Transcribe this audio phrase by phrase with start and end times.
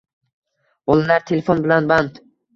[0.93, 2.19] Bolar telefon bilan band